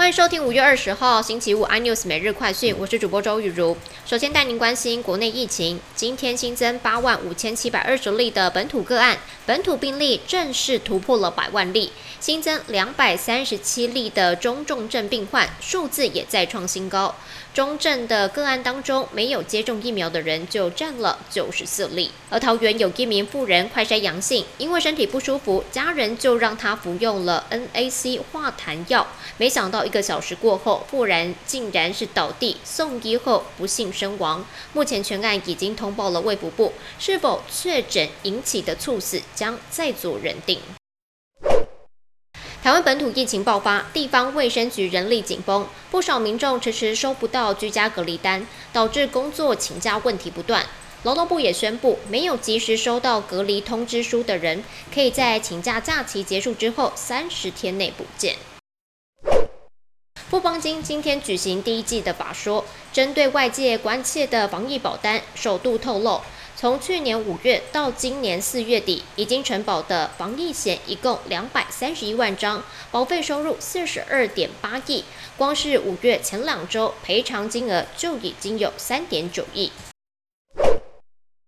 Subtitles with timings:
[0.00, 3.76] 欢迎收听五月二十号星期五 iNews 每日快讯，我是主播周雨茹。
[4.06, 17.14] 首先带您关心国内疫情，今天新增八万五千七百二十例的本土个案，本土病例正式突破了百万例，新增两百三十七例的中重症病患，数字也再创新高。
[17.52, 22.10] 中症的个案当中，没有接种疫苗的人就占了九十四例。
[22.30, 34.46] 而桃园有一名妇人快筛阳性，因为身体不舒服，家人就让她服用了 NAC 化痰药，没想到一个小时过后，妇人竟然是倒地，送医后不幸身亡。
[34.72, 40.60] 目前全案已经通报了卫福部，是否确诊引起的猝死将再做认定。
[42.62, 50.64] 台湾本土疫情爆发，地方卫生局人力紧绷，不少民众迟迟收不到居家隔离单，导致工作请假问题不断。
[51.02, 54.62] 劳动部也宣布，没有及时收到隔离通知书的人，
[54.94, 58.36] 可以在请假假期结束之后三十天内补件。
[60.30, 66.20] 富邦金今天举行第一季的法说，针对外界关切的防疫保单，首度透露。
[66.54, 75.04] 从去年五月到今年四月底，已经承保的防疫险一共两百三十一万张，保费收入四十二点八亿。
[75.36, 79.72] 光是五月前两周，赔偿金额就已经有三点九亿。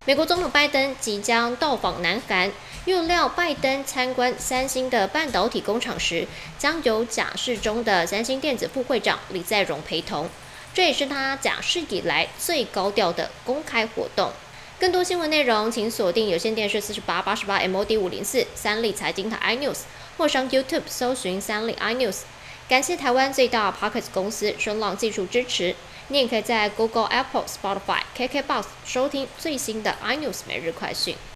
[0.05, 2.51] 美国总统拜登即将到访南韩，
[2.85, 6.27] 预料拜登参观三星的半导体工厂时，
[6.59, 10.29] 将由假释中的三星电子副会长李在镕陪同。
[10.73, 14.33] 这也是他假释以来最高调的公开活动。
[14.81, 19.83] 更多新闻内容，请锁定有线电视四十八八十八 MOD 五零四三立财经台 iNews，
[20.17, 22.23] 或上 YouTube 搜寻三立 iNews。
[22.67, 25.73] 感谢台湾最大 Pocket 公司声浪技术支持。
[26.09, 31.15] 你也可以在 Google、Apple、Spotify、KKBox 收听最新的 iNews 每日快讯。